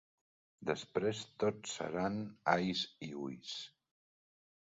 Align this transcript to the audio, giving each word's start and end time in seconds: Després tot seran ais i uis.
Després 0.69 1.19
tot 1.43 1.69
seran 1.73 2.17
ais 2.55 2.83
i 3.09 3.13
uis. 3.27 3.53